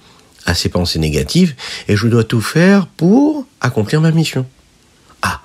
à 0.46 0.54
ces 0.54 0.70
pensées 0.70 1.00
négatives 1.00 1.56
et 1.88 1.96
je 1.96 2.08
dois 2.08 2.24
tout 2.24 2.42
faire 2.42 2.88
pour 2.88 3.46
accomplir 3.62 4.02
ma 4.02 4.12
mission. 4.12 4.46
Ah, 5.22 5.42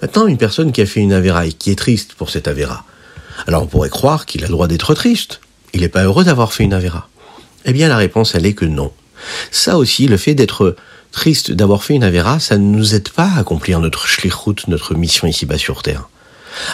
maintenant, 0.00 0.26
une 0.26 0.38
personne 0.38 0.72
qui 0.72 0.80
a 0.80 0.86
fait 0.86 1.00
une 1.00 1.12
avéra 1.12 1.46
et 1.46 1.52
qui 1.52 1.70
est 1.70 1.78
triste 1.78 2.14
pour 2.14 2.30
cette 2.30 2.48
avéra. 2.48 2.84
Alors, 3.46 3.62
on 3.62 3.66
pourrait 3.66 3.90
croire 3.90 4.26
qu'il 4.26 4.44
a 4.44 4.46
le 4.46 4.52
droit 4.52 4.68
d'être 4.68 4.94
triste. 4.94 5.40
Il 5.72 5.80
n'est 5.80 5.88
pas 5.88 6.04
heureux 6.04 6.24
d'avoir 6.24 6.52
fait 6.52 6.64
une 6.64 6.72
avéra. 6.72 7.08
Eh 7.64 7.72
bien, 7.72 7.88
la 7.88 7.96
réponse, 7.96 8.34
elle 8.34 8.46
est 8.46 8.54
que 8.54 8.64
non. 8.64 8.92
Ça 9.50 9.78
aussi, 9.78 10.06
le 10.06 10.16
fait 10.16 10.34
d'être 10.34 10.76
triste 11.14 11.52
d'avoir 11.52 11.82
fait 11.84 11.94
une 11.94 12.04
avéra, 12.04 12.40
ça 12.40 12.58
ne 12.58 12.64
nous 12.64 12.94
aide 12.94 13.08
pas 13.08 13.28
à 13.28 13.38
accomplir 13.38 13.80
notre 13.80 14.06
shlichut, 14.06 14.68
notre 14.68 14.94
mission 14.94 15.26
ici-bas 15.26 15.58
sur 15.58 15.82
Terre. 15.82 16.08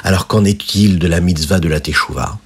Alors 0.03 0.27
qu'en 0.27 0.45
est-il 0.45 0.99
de 0.99 1.07
la 1.07 1.21
mitzvah 1.21 1.61
de 1.61 1.69
la 1.69 1.81
Teshuvah 1.81 2.39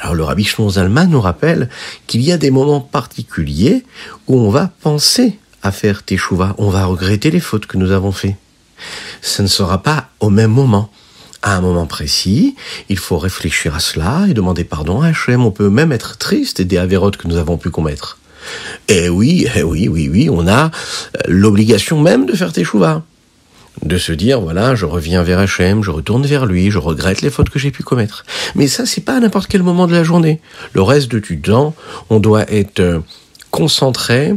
alors 0.00 0.14
le 0.14 0.24
rabbi 0.24 0.48
Zalman 0.68 1.06
nous 1.06 1.20
rappelle 1.20 1.68
qu'il 2.06 2.22
y 2.22 2.32
a 2.32 2.38
des 2.38 2.50
moments 2.50 2.80
particuliers 2.80 3.84
où 4.26 4.38
on 4.38 4.50
va 4.50 4.70
penser 4.80 5.38
à 5.62 5.72
faire 5.72 6.04
Teshuvah, 6.04 6.54
on 6.58 6.70
va 6.70 6.84
regretter 6.84 7.30
les 7.30 7.40
fautes 7.40 7.66
que 7.66 7.76
nous 7.76 7.90
avons 7.90 8.12
faites. 8.12 8.36
Ce 9.22 9.42
ne 9.42 9.48
sera 9.48 9.82
pas 9.82 10.08
au 10.20 10.30
même 10.30 10.52
moment. 10.52 10.90
À 11.42 11.56
un 11.56 11.60
moment 11.60 11.86
précis, 11.86 12.56
il 12.88 12.98
faut 12.98 13.18
réfléchir 13.18 13.74
à 13.74 13.80
cela 13.80 14.26
et 14.28 14.34
demander 14.34 14.64
pardon 14.64 15.02
à 15.02 15.08
Hachem. 15.08 15.44
On 15.44 15.50
peut 15.50 15.68
même 15.68 15.92
être 15.92 16.18
triste 16.18 16.62
des 16.62 16.78
avérotes 16.78 17.16
que 17.16 17.28
nous 17.28 17.36
avons 17.36 17.58
pu 17.58 17.70
commettre. 17.70 18.18
Et 18.88 19.08
oui, 19.08 19.46
eh 19.54 19.62
oui, 19.62 19.88
oui, 19.88 20.08
oui, 20.08 20.28
on 20.30 20.48
a 20.48 20.70
l'obligation 21.26 22.00
même 22.00 22.26
de 22.26 22.34
faire 22.34 22.52
Teshuvah 22.52 23.02
de 23.82 23.98
se 23.98 24.12
dire 24.12 24.40
voilà, 24.40 24.74
je 24.74 24.86
reviens 24.86 25.22
vers 25.22 25.38
Hachem, 25.38 25.82
je 25.82 25.90
retourne 25.90 26.26
vers 26.26 26.46
lui, 26.46 26.70
je 26.70 26.78
regrette 26.78 27.22
les 27.22 27.30
fautes 27.30 27.50
que 27.50 27.58
j'ai 27.58 27.70
pu 27.70 27.82
commettre. 27.82 28.24
Mais 28.54 28.66
ça, 28.66 28.86
c'est 28.86 29.00
pas 29.00 29.16
à 29.16 29.20
n'importe 29.20 29.48
quel 29.48 29.62
moment 29.62 29.86
de 29.86 29.92
la 29.92 30.04
journée. 30.04 30.40
Le 30.72 30.82
reste 30.82 31.08
du 31.14 31.40
temps, 31.40 31.74
on 32.10 32.20
doit 32.20 32.50
être 32.50 32.80
euh, 32.80 33.00
concentré 33.50 34.34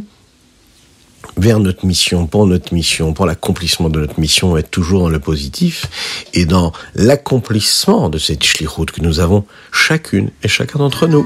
vers 1.38 1.60
notre 1.60 1.86
mission, 1.86 2.27
pour 2.27 2.45
notre 2.45 2.74
mission, 2.74 3.13
pour 3.13 3.25
l'accomplissement 3.25 3.89
de 3.89 4.00
notre 4.00 4.19
mission, 4.19 4.57
être 4.57 4.69
toujours 4.69 5.01
dans 5.01 5.10
le 5.10 5.19
positif 5.19 5.86
et 6.33 6.45
dans 6.45 6.71
l'accomplissement 6.95 8.10
de 8.10 8.17
cette 8.17 8.43
route 8.67 8.91
que 8.91 9.01
nous 9.01 9.19
avons 9.19 9.45
chacune 9.71 10.31
et 10.43 10.48
chacun 10.48 10.79
d'entre 10.79 11.07
nous. 11.07 11.25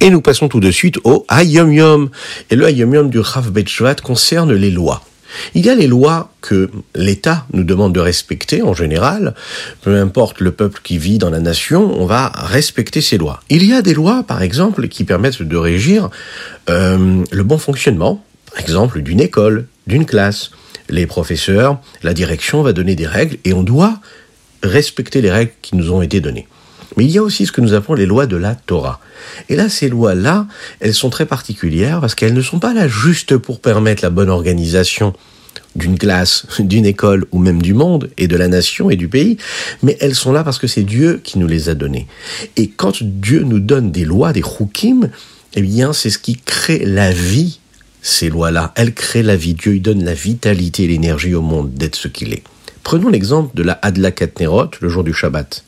Et 0.00 0.10
nous 0.10 0.20
passons 0.20 0.48
tout 0.48 0.60
de 0.60 0.70
suite 0.70 0.98
au 1.02 1.26
Hayom 1.28 1.72
Yom. 1.72 2.10
Et 2.50 2.56
le 2.56 2.66
Hayom 2.66 2.94
Yom 2.94 3.10
du 3.10 3.18
Rav 3.18 3.50
Betchvat 3.50 3.96
concerne 3.96 4.52
les 4.52 4.70
lois. 4.70 5.02
Il 5.54 5.66
y 5.66 5.70
a 5.70 5.74
les 5.74 5.88
lois 5.88 6.30
que 6.40 6.70
l'État 6.94 7.46
nous 7.52 7.64
demande 7.64 7.94
de 7.94 8.00
respecter 8.00 8.62
en 8.62 8.74
général. 8.74 9.34
Peu 9.82 9.96
importe 9.96 10.40
le 10.40 10.52
peuple 10.52 10.80
qui 10.82 10.98
vit 10.98 11.18
dans 11.18 11.30
la 11.30 11.40
nation, 11.40 12.00
on 12.00 12.06
va 12.06 12.28
respecter 12.34 13.00
ces 13.00 13.18
lois. 13.18 13.40
Il 13.50 13.64
y 13.64 13.72
a 13.72 13.82
des 13.82 13.92
lois, 13.92 14.22
par 14.22 14.42
exemple, 14.42 14.88
qui 14.88 15.04
permettent 15.04 15.42
de 15.42 15.56
régir 15.56 16.10
euh, 16.70 17.24
le 17.30 17.42
bon 17.42 17.58
fonctionnement, 17.58 18.24
par 18.52 18.60
exemple, 18.60 19.02
d'une 19.02 19.20
école, 19.20 19.66
d'une 19.86 20.06
classe. 20.06 20.50
Les 20.88 21.06
professeurs, 21.06 21.80
la 22.02 22.14
direction 22.14 22.62
va 22.62 22.72
donner 22.72 22.94
des 22.94 23.06
règles 23.06 23.36
et 23.44 23.52
on 23.52 23.62
doit 23.62 24.00
respecter 24.62 25.20
les 25.20 25.30
règles 25.30 25.52
qui 25.60 25.76
nous 25.76 25.92
ont 25.92 26.02
été 26.02 26.20
données. 26.20 26.46
Mais 26.98 27.04
il 27.04 27.12
y 27.12 27.18
a 27.18 27.22
aussi 27.22 27.46
ce 27.46 27.52
que 27.52 27.60
nous 27.60 27.74
appelons 27.74 27.94
les 27.94 28.06
lois 28.06 28.26
de 28.26 28.36
la 28.36 28.56
Torah. 28.56 28.98
Et 29.48 29.54
là, 29.54 29.68
ces 29.68 29.88
lois-là, 29.88 30.48
elles 30.80 30.94
sont 30.94 31.10
très 31.10 31.26
particulières 31.26 32.00
parce 32.00 32.16
qu'elles 32.16 32.34
ne 32.34 32.42
sont 32.42 32.58
pas 32.58 32.74
là 32.74 32.88
juste 32.88 33.36
pour 33.36 33.60
permettre 33.60 34.02
la 34.02 34.10
bonne 34.10 34.28
organisation 34.28 35.14
d'une 35.76 35.96
classe, 35.96 36.44
d'une 36.58 36.84
école 36.84 37.26
ou 37.30 37.38
même 37.38 37.62
du 37.62 37.72
monde 37.72 38.10
et 38.18 38.26
de 38.26 38.36
la 38.36 38.48
nation 38.48 38.90
et 38.90 38.96
du 38.96 39.06
pays, 39.06 39.36
mais 39.84 39.96
elles 40.00 40.16
sont 40.16 40.32
là 40.32 40.42
parce 40.42 40.58
que 40.58 40.66
c'est 40.66 40.82
Dieu 40.82 41.20
qui 41.22 41.38
nous 41.38 41.46
les 41.46 41.68
a 41.68 41.76
données. 41.76 42.08
Et 42.56 42.66
quand 42.66 43.00
Dieu 43.00 43.44
nous 43.44 43.60
donne 43.60 43.92
des 43.92 44.04
lois, 44.04 44.32
des 44.32 44.42
chukim, 44.42 45.08
eh 45.54 45.62
bien, 45.62 45.92
c'est 45.92 46.10
ce 46.10 46.18
qui 46.18 46.34
crée 46.34 46.84
la 46.84 47.12
vie, 47.12 47.60
ces 48.02 48.28
lois-là. 48.28 48.72
Elles 48.74 48.92
créent 48.92 49.22
la 49.22 49.36
vie. 49.36 49.54
Dieu, 49.54 49.76
il 49.76 49.82
donne 49.82 50.02
la 50.02 50.14
vitalité 50.14 50.82
et 50.82 50.88
l'énergie 50.88 51.36
au 51.36 51.42
monde 51.42 51.74
d'être 51.74 51.94
ce 51.94 52.08
qu'il 52.08 52.32
est. 52.32 52.42
Prenons 52.82 53.08
l'exemple 53.08 53.56
de 53.56 53.62
la 53.62 53.78
Adlakat 53.82 54.30
Nerot, 54.40 54.70
le 54.80 54.88
jour 54.88 55.04
du 55.04 55.14
Shabbat. 55.14 55.64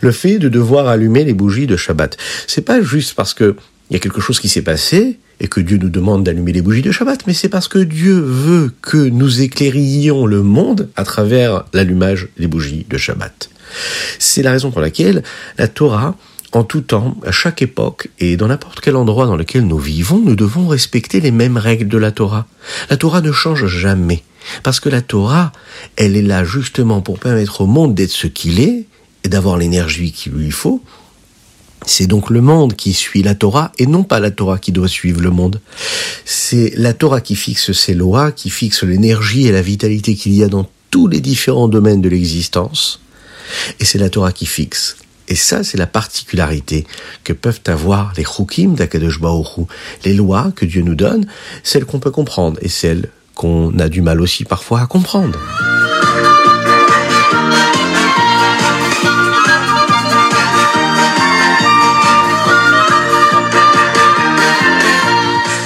Le 0.00 0.12
fait 0.12 0.38
de 0.38 0.48
devoir 0.48 0.88
allumer 0.88 1.24
les 1.24 1.34
bougies 1.34 1.66
de 1.66 1.76
Shabbat, 1.76 2.16
c'est 2.46 2.64
pas 2.64 2.80
juste 2.82 3.14
parce 3.14 3.34
que 3.34 3.56
il 3.90 3.94
y 3.94 3.96
a 3.96 3.98
quelque 3.98 4.20
chose 4.20 4.38
qui 4.38 4.48
s'est 4.48 4.62
passé 4.62 5.18
et 5.40 5.48
que 5.48 5.60
Dieu 5.60 5.76
nous 5.76 5.88
demande 5.88 6.22
d'allumer 6.22 6.52
les 6.52 6.62
bougies 6.62 6.82
de 6.82 6.92
Shabbat, 6.92 7.26
mais 7.26 7.34
c'est 7.34 7.48
parce 7.48 7.66
que 7.66 7.78
Dieu 7.78 8.20
veut 8.20 8.72
que 8.82 8.96
nous 8.96 9.40
éclairions 9.40 10.26
le 10.26 10.42
monde 10.42 10.88
à 10.96 11.04
travers 11.04 11.64
l'allumage 11.72 12.28
des 12.38 12.46
bougies 12.46 12.86
de 12.88 12.96
Shabbat. 12.96 13.50
C'est 14.18 14.42
la 14.42 14.52
raison 14.52 14.70
pour 14.70 14.80
laquelle 14.80 15.24
la 15.58 15.66
Torah, 15.66 16.14
en 16.52 16.62
tout 16.62 16.82
temps, 16.82 17.16
à 17.24 17.32
chaque 17.32 17.62
époque 17.62 18.08
et 18.18 18.36
dans 18.36 18.48
n'importe 18.48 18.80
quel 18.80 18.96
endroit 18.96 19.26
dans 19.26 19.36
lequel 19.36 19.66
nous 19.66 19.78
vivons, 19.78 20.18
nous 20.18 20.36
devons 20.36 20.68
respecter 20.68 21.20
les 21.20 21.30
mêmes 21.30 21.56
règles 21.56 21.88
de 21.88 21.98
la 21.98 22.12
Torah. 22.12 22.46
La 22.90 22.96
Torah 22.96 23.20
ne 23.20 23.32
change 23.32 23.66
jamais. 23.66 24.22
Parce 24.62 24.80
que 24.80 24.88
la 24.88 25.02
Torah, 25.02 25.52
elle 25.96 26.16
est 26.16 26.22
là 26.22 26.44
justement 26.44 27.00
pour 27.00 27.18
permettre 27.18 27.60
au 27.60 27.66
monde 27.66 27.94
d'être 27.94 28.10
ce 28.10 28.26
qu'il 28.26 28.60
est, 28.60 28.86
et 29.24 29.28
d'avoir 29.28 29.56
l'énergie 29.56 30.12
qu'il 30.12 30.32
lui 30.32 30.50
faut, 30.50 30.82
c'est 31.86 32.06
donc 32.06 32.30
le 32.30 32.40
monde 32.40 32.74
qui 32.74 32.92
suit 32.92 33.22
la 33.22 33.34
Torah 33.34 33.72
et 33.78 33.86
non 33.86 34.04
pas 34.04 34.20
la 34.20 34.30
Torah 34.30 34.58
qui 34.58 34.72
doit 34.72 34.88
suivre 34.88 35.20
le 35.20 35.30
monde. 35.30 35.60
C'est 36.24 36.72
la 36.76 36.92
Torah 36.92 37.20
qui 37.20 37.36
fixe 37.36 37.72
ses 37.72 37.94
lois, 37.94 38.32
qui 38.32 38.50
fixe 38.50 38.82
l'énergie 38.82 39.46
et 39.46 39.52
la 39.52 39.62
vitalité 39.62 40.14
qu'il 40.14 40.34
y 40.34 40.44
a 40.44 40.48
dans 40.48 40.68
tous 40.90 41.08
les 41.08 41.20
différents 41.20 41.68
domaines 41.68 42.00
de 42.00 42.08
l'existence. 42.08 43.00
Et 43.78 43.84
c'est 43.84 43.98
la 43.98 44.10
Torah 44.10 44.32
qui 44.32 44.46
fixe. 44.46 44.96
Et 45.28 45.36
ça, 45.36 45.62
c'est 45.62 45.78
la 45.78 45.86
particularité 45.86 46.86
que 47.22 47.32
peuvent 47.32 47.60
avoir 47.66 48.12
les 48.16 48.24
chukim 48.24 48.74
d'Akadosh 48.74 49.20
Baruch 49.20 49.66
Les 50.04 50.12
lois 50.12 50.52
que 50.54 50.66
Dieu 50.66 50.82
nous 50.82 50.96
donne, 50.96 51.26
celles 51.62 51.84
qu'on 51.84 52.00
peut 52.00 52.10
comprendre 52.10 52.58
et 52.62 52.68
celles 52.68 53.08
qu'on 53.36 53.78
a 53.78 53.88
du 53.88 54.02
mal 54.02 54.20
aussi 54.20 54.44
parfois 54.44 54.80
à 54.80 54.86
comprendre. 54.86 55.38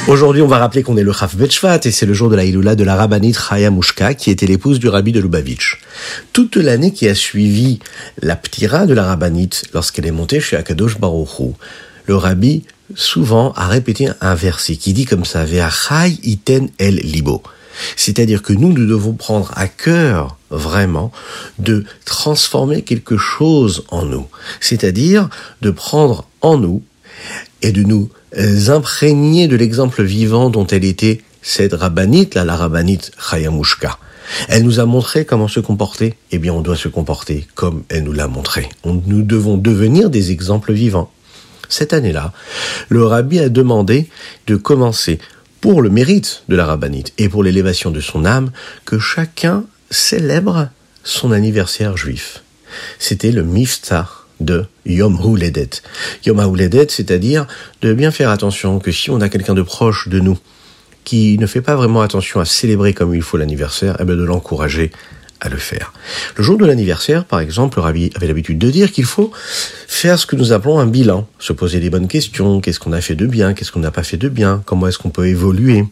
Aujourd'hui, 0.06 0.42
on 0.42 0.46
va 0.46 0.58
rappeler 0.58 0.82
qu'on 0.82 0.98
est 0.98 1.02
le 1.02 1.14
Chaf 1.14 1.34
Betchvat 1.34 1.80
et 1.84 1.90
c'est 1.90 2.04
le 2.04 2.12
jour 2.12 2.28
de 2.28 2.36
la 2.36 2.44
Iloula 2.44 2.74
de 2.74 2.84
la 2.84 2.94
rabbinite 2.94 3.38
Chaya 3.38 3.70
Mushka 3.70 4.12
qui 4.12 4.30
était 4.30 4.44
l'épouse 4.44 4.78
du 4.78 4.88
rabbi 4.88 5.12
de 5.12 5.20
Lubavitch. 5.20 5.80
Toute 6.34 6.56
l'année 6.56 6.92
qui 6.92 7.08
a 7.08 7.14
suivi 7.14 7.78
la 8.20 8.36
ptira 8.36 8.84
de 8.84 8.92
la 8.92 9.04
rabbinite 9.04 9.64
lorsqu'elle 9.72 10.04
est 10.04 10.10
montée 10.10 10.40
chez 10.40 10.58
Akadosh 10.58 10.98
Baruchou, 10.98 11.54
le 12.04 12.16
rabbi 12.16 12.64
souvent 12.94 13.52
a 13.52 13.66
répété 13.66 14.08
un 14.20 14.34
verset 14.34 14.76
qui 14.76 14.92
dit 14.92 15.06
comme 15.06 15.24
ça, 15.24 15.46
Ve'achai 15.46 16.18
iten 16.22 16.68
el 16.78 16.96
libo. 16.96 17.42
C'est-à-dire 17.96 18.42
que 18.42 18.52
nous, 18.52 18.74
nous 18.74 18.86
devons 18.86 19.14
prendre 19.14 19.52
à 19.56 19.68
cœur 19.68 20.36
vraiment 20.50 21.12
de 21.58 21.84
transformer 22.04 22.82
quelque 22.82 23.16
chose 23.16 23.84
en 23.88 24.04
nous. 24.04 24.26
C'est-à-dire 24.60 25.30
de 25.62 25.70
prendre 25.70 26.28
en 26.42 26.58
nous 26.58 26.82
et 27.62 27.72
de 27.72 27.82
nous 27.82 28.10
imprégner 28.36 29.48
de 29.48 29.56
l'exemple 29.56 30.02
vivant 30.02 30.50
dont 30.50 30.66
elle 30.66 30.84
était 30.84 31.22
cette 31.42 31.74
rabbinite, 31.74 32.34
là, 32.34 32.44
la 32.44 32.56
rabbinite 32.56 33.12
Chayamushka. 33.18 33.98
Elle 34.48 34.64
nous 34.64 34.80
a 34.80 34.86
montré 34.86 35.24
comment 35.24 35.48
se 35.48 35.60
comporter. 35.60 36.14
Eh 36.30 36.38
bien, 36.38 36.52
on 36.54 36.62
doit 36.62 36.76
se 36.76 36.88
comporter 36.88 37.46
comme 37.54 37.84
elle 37.90 38.04
nous 38.04 38.12
l'a 38.12 38.28
montré. 38.28 38.68
nous 38.84 39.22
devons 39.22 39.58
devenir 39.58 40.10
des 40.10 40.30
exemples 40.30 40.72
vivants. 40.72 41.10
Cette 41.68 41.92
année-là, 41.92 42.32
le 42.88 43.04
rabbi 43.04 43.38
a 43.38 43.48
demandé 43.48 44.08
de 44.46 44.56
commencer, 44.56 45.18
pour 45.60 45.80
le 45.80 45.88
mérite 45.88 46.42
de 46.48 46.56
la 46.56 46.66
rabbinite 46.66 47.12
et 47.16 47.28
pour 47.28 47.42
l'élévation 47.42 47.90
de 47.90 48.00
son 48.00 48.24
âme, 48.24 48.50
que 48.84 48.98
chacun 48.98 49.64
célèbre 49.90 50.68
son 51.04 51.32
anniversaire 51.32 51.96
juif. 51.96 52.42
C'était 52.98 53.32
le 53.32 53.44
Miftar 53.44 54.23
de 54.44 54.66
Yom 54.86 55.18
HaUledet. 55.22 55.70
Yom 56.26 56.40
HaUledet, 56.40 56.86
c'est-à-dire 56.88 57.46
de 57.82 57.92
bien 57.92 58.10
faire 58.10 58.30
attention 58.30 58.78
que 58.78 58.92
si 58.92 59.10
on 59.10 59.20
a 59.20 59.28
quelqu'un 59.28 59.54
de 59.54 59.62
proche 59.62 60.08
de 60.08 60.20
nous 60.20 60.38
qui 61.04 61.38
ne 61.38 61.46
fait 61.46 61.60
pas 61.60 61.76
vraiment 61.76 62.00
attention 62.00 62.40
à 62.40 62.44
célébrer 62.44 62.94
comme 62.94 63.14
il 63.14 63.22
faut 63.22 63.36
l'anniversaire, 63.36 63.96
eh 64.00 64.04
bien 64.04 64.16
de 64.16 64.24
l'encourager 64.24 64.90
à 65.40 65.48
le 65.48 65.58
faire. 65.58 65.92
Le 66.36 66.42
jour 66.42 66.56
de 66.56 66.64
l'anniversaire, 66.64 67.24
par 67.24 67.40
exemple, 67.40 67.78
le 67.78 67.82
rabbi 67.82 68.10
avait 68.14 68.26
l'habitude 68.26 68.58
de 68.58 68.70
dire 68.70 68.90
qu'il 68.90 69.04
faut 69.04 69.30
faire 69.86 70.18
ce 70.18 70.26
que 70.26 70.36
nous 70.36 70.52
appelons 70.52 70.78
un 70.78 70.86
bilan, 70.86 71.28
se 71.38 71.52
poser 71.52 71.80
les 71.80 71.90
bonnes 71.90 72.08
questions, 72.08 72.60
qu'est-ce 72.60 72.80
qu'on 72.80 72.92
a 72.92 73.00
fait 73.00 73.14
de 73.14 73.26
bien, 73.26 73.52
qu'est-ce 73.52 73.70
qu'on 73.70 73.80
n'a 73.80 73.90
pas 73.90 74.02
fait 74.02 74.16
de 74.16 74.28
bien, 74.28 74.62
comment 74.64 74.88
est-ce 74.88 74.98
qu'on 74.98 75.10
peut 75.10 75.26
évoluer? 75.26 75.84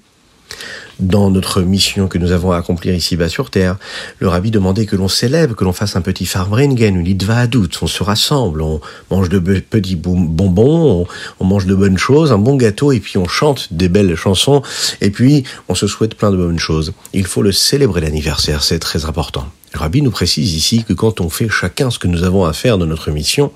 Dans 1.03 1.31
notre 1.31 1.63
mission 1.63 2.09
que 2.09 2.19
nous 2.19 2.33
avons 2.33 2.53
à 2.53 2.59
accomplir 2.59 2.95
ici-bas 2.95 3.29
sur 3.29 3.51
Terre. 3.51 3.77
Le 4.19 4.29
rabbi 4.29 4.51
demandait 4.51 4.87
que 4.87 4.97
l'on 4.97 5.09
célèbre, 5.09 5.55
que 5.55 5.65
l'on 5.65 5.73
fasse 5.73 5.97
un 5.97 6.01
petit 6.01 6.27
farbringen, 6.27 6.97
une 6.97 7.05
litva 7.05 7.47
doute, 7.47 7.79
on 7.83 7.87
se 7.87 8.03
rassemble, 8.03 8.63
on 8.63 8.81
mange 9.11 9.29
de 9.29 9.39
petits 9.39 9.97
bonbons, 9.97 11.07
on, 11.41 11.45
mange 11.45 11.67
de 11.67 11.75
bonnes 11.75 11.99
choses, 11.99 12.33
un 12.33 12.39
bon 12.39 12.57
gâteau, 12.57 12.93
et 12.93 13.01
puis 13.01 13.19
on 13.19 13.27
chante 13.27 13.73
des 13.73 13.89
belles 13.89 14.15
chansons, 14.17 14.63
et 15.01 15.11
puis 15.11 15.45
on 15.69 15.75
se 15.75 15.87
souhaite 15.87 16.15
plein 16.15 16.31
de 16.31 16.37
bonnes 16.37 16.59
choses. 16.59 16.93
Il 17.13 17.27
faut 17.27 17.43
le 17.43 17.53
célébrer 17.53 18.01
l'anniversaire, 18.01 18.63
c'est 18.63 18.79
très 18.79 19.05
important. 19.05 19.47
Le 19.75 19.81
rabbi 19.81 20.03
nous 20.03 20.11
précise 20.11 20.55
ici 20.55 20.85
que 20.85 20.93
quand 20.93 21.21
on 21.21 21.31
fait 21.31 21.49
chacun 21.49 21.91
ce 21.91 21.99
que 21.99 22.07
nous 22.07 22.25
avons 22.25 22.45
à 22.45 22.53
faire 22.53 22.79
dans 22.79 22.87
notre 22.87 23.11
mission, 23.11 23.53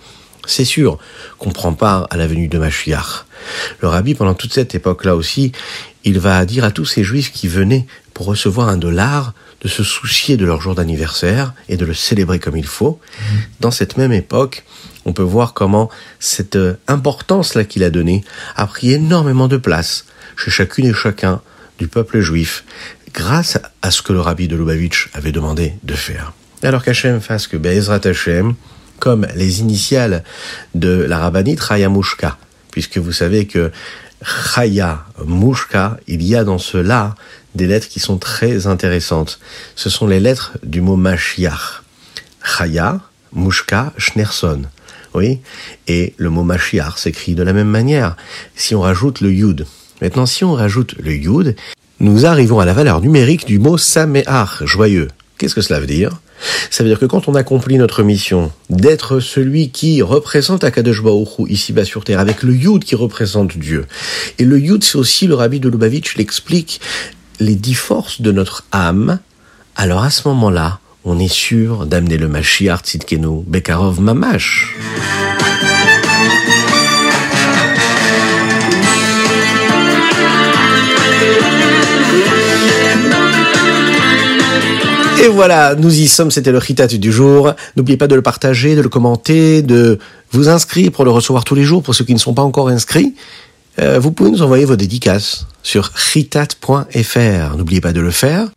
c'est 0.47 0.65
sûr 0.65 0.99
qu'on 1.39 1.51
prend 1.51 1.75
part 1.75 2.07
à 2.11 2.17
la 2.17 2.27
venue 2.27 2.49
de 2.49 2.59
Mashiach. 2.59 3.26
Le 3.81 3.89
rabbi, 3.89 4.15
pendant 4.15 4.35
toute 4.35 4.53
cette 4.53 4.75
époque-là 4.75 5.17
aussi, 5.17 5.53
il 6.05 6.19
va 6.19 6.45
dire 6.45 6.65
à 6.65 6.71
tous 6.71 6.85
ces 6.85 7.05
juifs 7.05 7.33
qui 7.33 7.49
venaient 7.49 7.87
pour 8.15 8.27
recevoir 8.27 8.69
un 8.69 8.77
dollar 8.77 9.35
de 9.61 9.69
se 9.69 9.83
soucier 9.83 10.37
de 10.37 10.45
leur 10.45 10.61
jour 10.61 10.75
d'anniversaire 10.75 11.55
et 11.69 11.77
de 11.77 11.85
le 11.85 11.95
célébrer 11.95 12.39
comme 12.39 12.57
il 12.57 12.67
faut. 12.67 13.01
Dans 13.61 13.71
cette 13.71 13.97
même 13.97 14.13
époque, 14.13 14.65
on 15.05 15.13
peut 15.13 15.23
voir 15.23 15.55
comment 15.55 15.89
cette 16.19 16.57
euh, 16.57 16.79
importance-là 16.89 17.65
qu'il 17.65 17.85
a 17.85 17.91
donnée 17.91 18.25
a 18.57 18.67
pris 18.67 18.93
énormément 18.93 19.49
de 19.49 19.57
place 19.57 20.05
chez 20.37 20.51
chacune 20.51 20.87
et 20.87 20.95
chacun 20.95 21.41
du 21.79 21.89
peuple 21.89 22.21
juif, 22.21 22.65
grâce 23.13 23.59
à 23.83 23.91
ce 23.91 24.03
que 24.03 24.13
le 24.13 24.21
rabbi 24.21 24.49
de 24.49 24.57
Lubavitch 24.57 25.11
avait 25.15 25.33
demandé 25.33 25.75
de 25.83 25.95
faire. 25.95 26.33
Alors 26.63 26.83
qu'Hachem 26.83 27.21
fasse 27.21 27.47
que 27.47 27.57
Be'ezrat 27.57 28.01
Hashem, 28.05 28.55
comme 28.99 29.27
les 29.35 29.61
initiales 29.61 30.25
de 30.75 31.05
la 31.09 31.19
rabbinite 31.19 31.63
Chaya 31.63 31.89
Mushka, 31.89 32.39
puisque 32.77 32.99
vous 32.99 33.13
savez 33.13 33.47
que 33.47 33.73
Chaya 34.23 35.07
Mushka, 35.25 35.97
il 36.09 36.23
y 36.23 36.37
a 36.37 36.45
dans 36.45 36.59
cela 36.59 37.15
des 37.55 37.67
lettres 37.67 37.89
qui 37.89 38.01
sont 38.01 38.19
très 38.19 38.67
intéressantes. 38.67 39.41
Ce 39.77 39.89
sont 39.89 40.07
les 40.07 40.21
lettres 40.21 40.59
du 40.63 40.83
mot 40.83 40.97
Mashiach. 40.97 41.83
Chaya, 42.45 43.01
Mushka, 43.33 43.95
Schnerson. 43.97 44.65
Oui. 45.15 45.41
Et 45.89 46.13
le 46.19 46.29
mot 46.29 46.43
Mashiach 46.43 46.99
s'écrit 46.99 47.35
de 47.35 47.43
la 47.43 47.55
même 47.55 47.71
manière. 47.71 48.15
Si 48.57 48.75
on 48.75 48.83
rajoute 48.83 49.23
le 49.23 49.33
Yud. 49.33 49.67
Maintenant, 50.03 50.27
si 50.27 50.45
on 50.45 50.53
rajoute 50.53 50.97
le 50.99 51.15
Yud, 51.15 51.57
nous 51.99 52.27
arrivons 52.27 52.61
à 52.61 52.67
la 52.67 52.75
valeur 52.75 53.01
numérique 53.01 53.47
du 53.47 53.59
mot 53.59 53.79
Sameach, 53.79 54.65
joyeux. 54.67 55.09
Qu'est-ce 55.39 55.55
que 55.55 55.61
cela 55.61 55.81
veut 55.81 55.87
dire? 55.87 56.13
Ça 56.71 56.83
veut 56.83 56.89
dire 56.89 56.99
que 56.99 57.05
quand 57.05 57.29
on 57.29 57.35
accomplit 57.35 57.77
notre 57.77 58.03
mission 58.03 58.51
d'être 58.71 59.21
celui 59.21 59.71
qui 59.71 60.01
représente 60.01 60.65
Akadosh 60.65 61.03
Baruch 61.03 61.29
ici-bas 61.49 61.85
sur 61.85 62.05
terre, 62.05 62.21
avec 62.21 62.43
le 62.43 62.55
Yud 62.55 62.85
qui 62.85 62.95
représente 62.95 63.57
Dieu, 63.57 63.87
et 64.39 64.45
le 64.45 64.59
Yud 64.59 64.83
c'est 64.83 64.97
aussi, 64.97 65.27
le 65.27 65.35
rabbi 65.35 65.61
de 65.61 65.69
Lubavitch 65.69 66.17
l'explique, 66.17 66.81
les 67.39 67.55
dix 67.55 67.75
forces 67.75 68.23
de 68.23 68.33
notre 68.33 68.65
âme, 68.73 69.19
alors 69.77 70.03
à 70.03 70.11
ce 70.11 70.27
moment-là, 70.29 70.81
on 71.05 71.19
est 71.19 71.33
sûr 71.33 71.87
d'amener 71.87 72.17
le 72.17 72.29
Mashiach 72.29 72.81
Tzidkenu 72.81 73.43
Bekarov 73.47 74.01
Mamash. 74.01 74.75
Voilà, 85.37 85.75
nous 85.77 85.95
y 85.95 86.09
sommes, 86.09 86.31
c'était 86.31 86.51
le 86.51 86.59
Ritat 86.59 86.89
du 86.89 87.13
jour. 87.13 87.53
N'oubliez 87.77 87.97
pas 87.97 88.09
de 88.09 88.15
le 88.15 88.23
partager, 88.23 88.75
de 88.75 88.81
le 88.81 88.89
commenter, 88.89 89.63
de 89.63 89.99
vous 90.33 90.49
inscrire 90.49 90.91
pour 90.91 91.05
le 91.05 91.11
recevoir 91.11 91.45
tous 91.45 91.55
les 91.55 91.63
jours 91.63 91.83
pour 91.83 91.95
ceux 91.95 92.05
qui 92.05 92.15
ne 92.15 92.19
sont 92.19 92.35
pas 92.35 92.43
encore 92.43 92.69
inscrits. 92.69 93.15
Euh, 93.79 93.99
vous 93.99 94.11
pouvez 94.11 94.31
nous 94.31 94.43
envoyer 94.43 94.65
vos 94.65 94.77
dédicaces 94.77 95.47
sur 95.63 95.93
ritat.fr. 95.95 97.57
N'oubliez 97.57 97.81
pas 97.81 97.93
de 97.93 98.01
le 98.01 98.11
faire. 98.11 98.49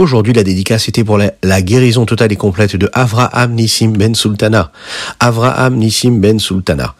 Aujourd'hui, 0.00 0.32
la 0.32 0.44
dédicace 0.44 0.88
était 0.88 1.04
pour 1.04 1.18
la, 1.18 1.60
guérison 1.60 2.06
totale 2.06 2.32
et 2.32 2.36
complète 2.36 2.74
de 2.74 2.88
Avraham 2.94 3.52
Nissim 3.52 3.92
Ben 3.92 4.14
Sultana. 4.14 4.72
Avraham 5.20 5.76
Nissim 5.76 6.20
Ben 6.20 6.38
Sultana. 6.38 6.94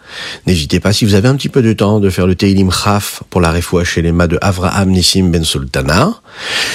N'hésitez 0.45 0.79
pas, 0.79 0.93
si 0.93 1.05
vous 1.05 1.15
avez 1.15 1.27
un 1.27 1.35
petit 1.35 1.49
peu 1.49 1.63
de 1.63 1.73
temps, 1.73 1.99
de 1.99 2.11
faire 2.11 2.27
le 2.27 2.35
Teilim 2.35 2.69
Chaf 2.69 3.23
pour 3.31 3.41
la 3.41 3.51
refoua 3.51 3.81
mains 4.13 4.27
de 4.27 4.37
Avraham 4.39 4.91
Nissim 4.91 5.31
Ben 5.31 5.43
Sultana. 5.43 6.21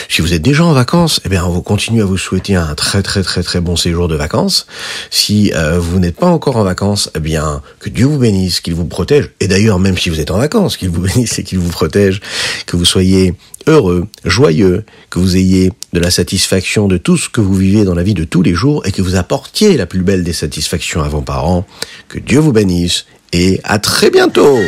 Si 0.08 0.20
vous 0.20 0.34
êtes 0.34 0.42
déjà 0.42 0.64
en 0.64 0.72
vacances, 0.72 1.20
eh 1.24 1.28
bien, 1.28 1.44
on 1.44 1.50
vous 1.50 1.62
continue 1.62 2.02
à 2.02 2.04
vous 2.04 2.18
souhaiter 2.18 2.56
un 2.56 2.74
très 2.74 3.04
très 3.04 3.22
très 3.22 3.44
très 3.44 3.60
bon 3.60 3.76
séjour 3.76 4.08
de 4.08 4.16
vacances. 4.16 4.66
Si 5.12 5.52
euh, 5.54 5.78
vous 5.78 6.00
n'êtes 6.00 6.16
pas 6.16 6.26
encore 6.26 6.56
en 6.56 6.64
vacances, 6.64 7.08
eh 7.14 7.20
bien, 7.20 7.62
que 7.78 7.88
Dieu 7.88 8.06
vous 8.06 8.18
bénisse, 8.18 8.58
qu'il 8.58 8.74
vous 8.74 8.86
protège. 8.86 9.30
Et 9.38 9.46
d'ailleurs, 9.46 9.78
même 9.78 9.96
si 9.96 10.10
vous 10.10 10.18
êtes 10.18 10.32
en 10.32 10.38
vacances, 10.38 10.76
qu'il 10.76 10.90
vous 10.90 11.02
bénisse 11.06 11.38
et 11.38 11.44
qu'il 11.44 11.60
vous 11.60 11.70
protège, 11.70 12.20
que 12.66 12.76
vous 12.76 12.84
soyez 12.84 13.36
heureux, 13.66 14.06
joyeux, 14.24 14.84
que 15.10 15.18
vous 15.18 15.36
ayez 15.36 15.72
de 15.92 16.00
la 16.00 16.10
satisfaction 16.10 16.88
de 16.88 16.96
tout 16.96 17.16
ce 17.16 17.28
que 17.28 17.40
vous 17.40 17.54
vivez 17.54 17.84
dans 17.84 17.94
la 17.94 18.02
vie 18.02 18.14
de 18.14 18.24
tous 18.24 18.42
les 18.42 18.54
jours 18.54 18.86
et 18.86 18.92
que 18.92 19.02
vous 19.02 19.16
apportiez 19.16 19.76
la 19.76 19.86
plus 19.86 20.02
belle 20.02 20.24
des 20.24 20.32
satisfactions 20.32 21.02
à 21.02 21.08
vos 21.08 21.22
parents. 21.22 21.66
Que 22.08 22.18
Dieu 22.18 22.38
vous 22.38 22.52
bénisse 22.52 23.06
et 23.32 23.60
à 23.64 23.78
très 23.78 24.10
bientôt 24.10 24.58